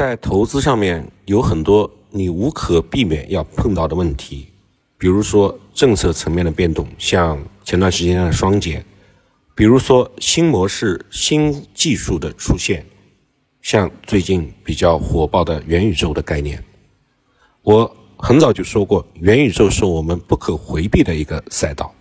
[0.00, 4.46] 在投资上面有很多你无可避免要碰到的问题，
[4.96, 8.80] 比如说政策层面的变动，像前段时间的双减；
[9.54, 12.82] 比如说新模式、新技术的出现，
[13.60, 16.64] 像最近比较火爆的元宇宙的概念。
[17.60, 21.94] 我很早就说过，元宇宙是我们不可回避的一个赛道，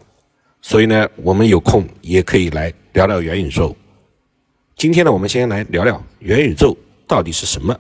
[0.62, 3.76] 所以呢，我们有空也可以来聊聊元宇宙。
[4.78, 6.74] 今天呢，我们先来聊聊元宇宙
[7.06, 7.78] 到底是什么。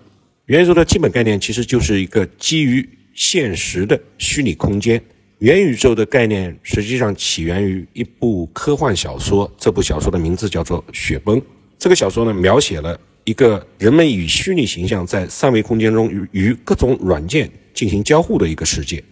[0.50, 5.00] 元宇宙的基本概念其实就是一个基于现实的虚拟空间。
[5.37, 11.39] 元宇宙的概念实际上起源于一部科幻小说，这部小说的名字叫做《雪崩》。
[11.78, 19.04] 这个小说呢，描写了一个人们以虚拟形象在三维空间中与与各种软件进行交互的一个世界。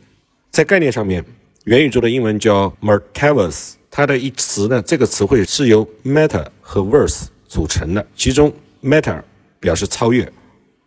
[0.50, 1.24] 在概念上面，
[1.66, 9.22] 元宇宙的英文叫 Metaverse，它的一词呢，这个词汇是由 Meta 和 Verse 组成的，其中 Meta
[9.60, 10.28] 表示超越。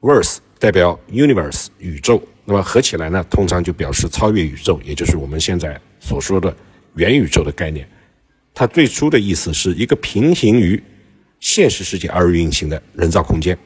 [0.01, 6.57] Verse 代表 universe 宇宙，那么合起来呢，通常就表示超越宇宙，也就是我们现在所说的
[6.95, 7.87] 元宇宙的概念。
[8.55, 10.83] 它最初的意思是一个平行于
[11.39, 13.57] 现实世界而运行的人造空间。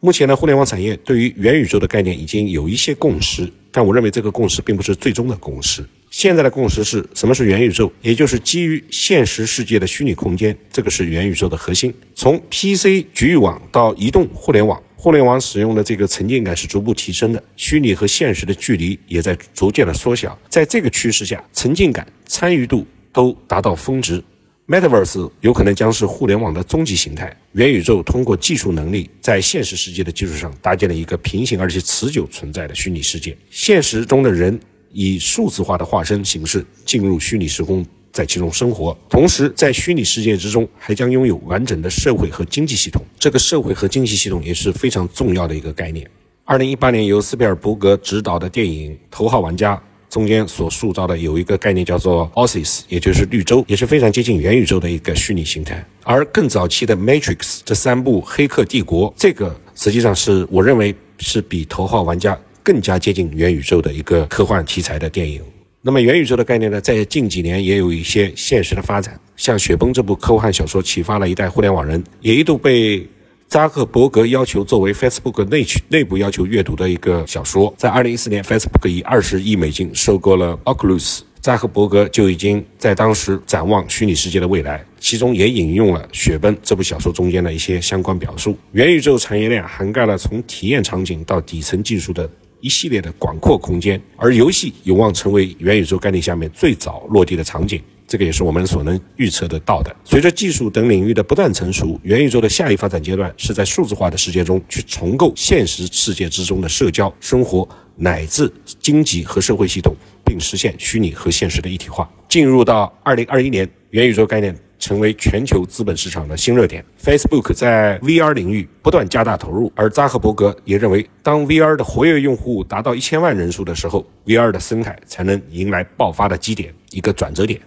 [0.00, 5.84] 目前呢，互联网产业对于元宇宙的概念已经有一些共识，但我认为这个共识并不是最终的共识。
[6.10, 7.92] 现在的共识是什么是元宇宙？
[8.00, 11.92] 也就是基于现实世界的虚拟空间，这个是元宇宙的核心。
[12.14, 14.82] 从 PC 局域网到移动互联网。
[15.04, 20.34] 互联网使用的这个沉浸感是逐步提升的，虚拟和现实的距离也在逐渐的缩小。
[20.48, 24.24] 在这个趋势下，沉浸感、参与度都达到峰值。
[24.66, 27.30] Metaverse 有可能将是互联网的终极形态。
[27.52, 33.36] 元宇宙通过技术能力，在现实世界的基础上搭建了一个平行而且持久存在的虚拟世界。
[33.50, 34.58] 现实中的人
[34.90, 37.84] 以数字化的化身形式进入虚拟时空。
[38.14, 43.02] 在其中生活，同时在虚拟世界之中还将拥有完整的社会和经济系统。
[43.18, 46.08] 这个社会和经济系统也是非常重要的一个概念。
[46.44, 49.74] 二零一八年由斯皮尔伯格执导的电影《头号玩家》
[50.08, 55.84] 中间所塑造的有一个概念叫做 Oasis，也就是绿洲，也是非常接近元宇宙的一个虚拟形态。
[56.04, 62.32] 而更早期的 Matrix 这三部《黑客帝国》，这个实际上是我认为是比《头号玩家》
[62.62, 65.42] 更加接近元宇宙的一个科幻题材的电影。
[65.86, 69.20] 那么元宇宙的概念呢，在近几年也有一些现实的发展。
[69.36, 73.06] 像《雪崩》这部科幻小说启发了一代互联网人，也一度被
[73.48, 77.74] 扎克伯格要求作为 Facebook 内内部要求阅读的一个小说。
[77.76, 88.56] 在2014年，Facebook 以二十亿美金收购了 Oculus，扎克伯格就已经在当时展望虚拟世界的未来，其中也引用了《雪崩》这部小说中间的一些相关表述。
[88.72, 92.26] 元宇宙产业链涵盖了从体验场景到底层技术的。
[92.64, 99.94] 一系列的广阔空间，而游戏有望成为元宇宙概念下面最早落地的场景，这个也是我们所能预测得到的。
[100.02, 108.50] 随着技术等领域的不断成熟，元宇宙的下一发展阶段是在数字化的世界中去重构现实世界之中的社交、生活乃至
[108.80, 109.94] 经济和社会系统，
[110.24, 112.10] 并实现虚拟和现实的一体化。
[112.30, 114.58] 进入到二零二一年，元宇宙概念。
[114.84, 116.84] 成为全球资本市场的新热点。
[117.02, 127.58] Facebook 在 VR 领域不断加大投入，而扎克伯格也认为，当 VR 的活跃用户达到一千万人数的时候，VR 的生态才能迎来爆发的基点，一个转折点。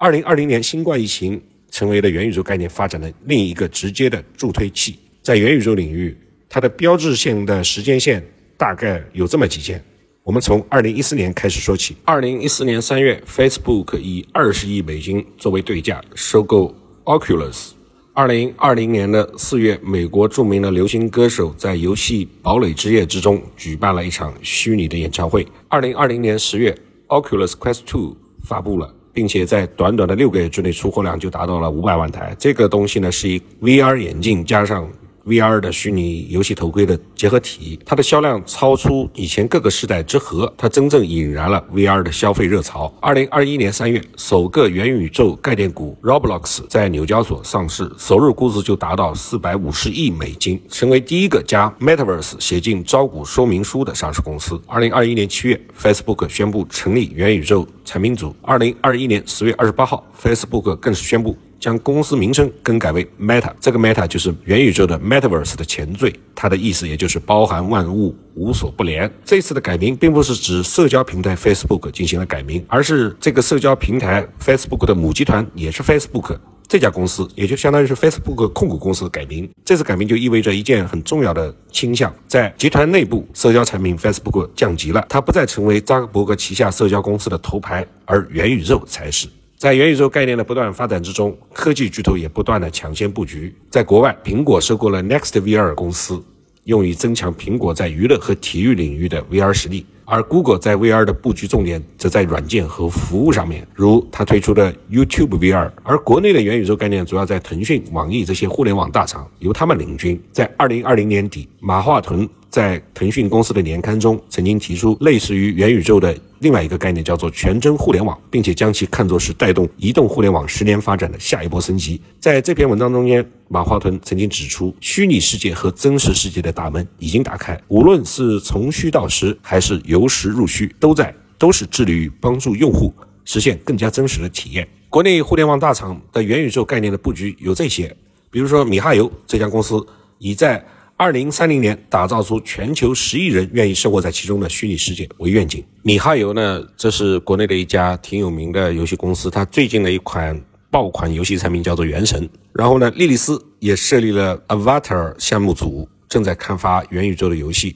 [0.00, 1.40] 二零二零年，新冠疫情
[1.70, 4.98] 成为了元宇宙概念发展的另一个直接的助推器。
[5.22, 6.16] 在元宇宙领域，
[6.48, 8.20] 它的标志性的时间线
[8.56, 9.80] 大概有这么几件。
[10.24, 11.94] 我们从二零一四年开始说起。
[12.02, 16.74] 二零一四年三月，Facebook 以二十亿美金作为对价收购
[17.04, 17.72] Oculus。
[18.14, 25.46] 二零二零年的四月，美国著名的流行歌手在游戏《堡垒之夜》之中举办了一场虚拟的演唱会。
[25.68, 26.74] 二零二零年十月
[27.08, 32.34] ，Oculus Quest 2发布了，并且在短短的六个月之内，出货量就达到了五百万台。
[32.38, 34.90] 这个东西呢，是一 VR 眼镜加上。
[35.26, 42.92] VR 的虚拟游戏头盔的结合体，它的销量超出以前各个时代之和，它真正引燃了 VR 的消费热潮。
[43.00, 54.60] 二零二一年三月，首个元宇宙概念股 Roblox 在纽交所上市，首日估值就达到四百五十亿美金，成为第一个将 Metaverse 写进招股说明书的上市公司。
[54.66, 58.34] 二零二一年七月，Facebook 宣布成立元宇宙产品组。
[58.42, 61.36] 二零二一年十月二十八号，Facebook 更是宣布。
[61.64, 69.10] 将公司名称更改为 Meta，这个 Meta 就是元宇宙的 Metaverse 的前缀，它的意思也就是包含万物，无所不连。
[69.24, 76.36] 这次的改名并不是指社交平台 Facebook 进行了改名，而是这个社交平台 Facebook 的母集团也是 Facebook
[76.68, 79.48] 这家公司，也就相当于是 Facebook 控股公司的改名。
[79.64, 89.26] 这次改名就意味着一件很重要的倾向，在集团内部，社交产品 Facebook 降级了，它不再成为扎克伯格旗下社交公司的头牌，而元宇宙才是。
[89.64, 93.50] 在元宇宙概念的不断发展之中，科技巨头也不断的抢先布局。
[93.70, 96.22] 在国外，苹果收购了 Next VR 公司，
[96.64, 99.86] 用于增强苹果在娱乐和体育领域的 VR 实力。
[100.04, 105.72] 而 Google 在 VR 的布局重点则在软件和服务上面，如它推出的 YouTube VR。
[105.82, 110.22] 而国内的元宇宙概念主要在腾讯、网易这些互联网大厂，由他们领军。
[110.30, 122.00] 在二零二零年底，马化腾在腾讯公司的年刊中曾经提出类似于元宇宙的另外一个概念，叫做全真互联网，并且将其看作是带动移动互联网十年发展的下一波升级。
[122.20, 134.64] 在这篇文章中间，马化腾曾经指出，虚拟世界和真实世界的大门已经打开，无论是从虚到实，还是由实入虚，都在都是致力于帮助用户实现更加真实的体验。
[134.88, 137.96] 国内互联网大厂的元宇宙概念的布局有这些，
[138.30, 139.84] 比如说米哈游这家公司
[140.18, 140.64] 已在。
[140.96, 145.62] 二零三零年，打造出全球十亿人愿意生活在其中的虚拟世界为愿景。
[145.82, 152.22] 米哈游呢，这是国内的一家挺有名的游戏公司，它最近的一款爆款游戏产品叫做《原神》。
[152.52, 157.74] 然后呢，莉莉丝也设立了 Avatar 项目组，正在开发元宇宙的游戏。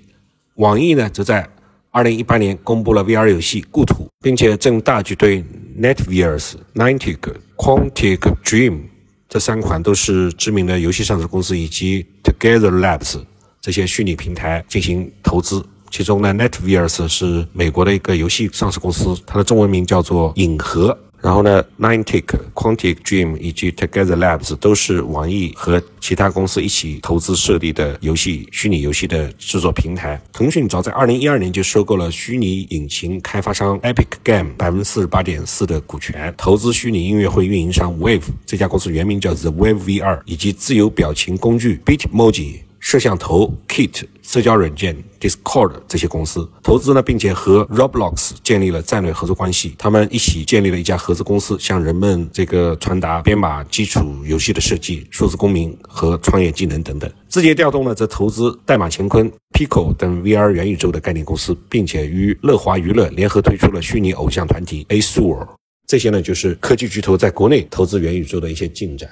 [0.54, 1.44] 网易呢，则在
[1.90, 5.42] 二零一八年公布了 VR 游戏《故土》，并且正大举对
[5.76, 7.18] NetVS、Niantic、
[7.56, 8.82] Quantic Dream。
[9.28, 13.20] 这三款都是知名的游戏上市公司以及 Together Labs
[13.60, 15.62] 这些虚拟平台进行投资。
[15.90, 20.96] 其中呢，Netverse 是美国的一个游戏上市公司，它的中文名叫做影和。
[21.20, 22.24] 然后呢，Niantic、
[22.54, 30.20] Quantic Dream 以及 Together Labs 都是网易和其他公司一起投资设立的游戏虚拟游戏的制作平台。
[30.32, 42.60] 腾讯早在2012年就收购了虚拟引擎开发商 Epic Game 百分之四十八点四的股权，投资虚拟音乐会运营商 Wave 这家公司原名叫 The Wave VR，以及自由表情工具 Bitmoji。
[42.88, 49.74] 摄像头 Kit、社交软件 Discord 这些公司投资呢，并且和 Roblox 建立了战略合作关系。
[49.76, 57.12] 他们一起建立了一家合资公司，向人们这个传达编码基础游戏的设计、数字公民和创业技能等等。
[57.28, 65.46] 字节调动呢，则投资代码乾坤、Pico 等 VR 元宇宙的概念公司，并且与乐华娱乐联合推出了虚拟偶像团体 Azure。
[65.86, 69.10] 这些呢，就是科技巨头在国内投资元宇宙的一些进展。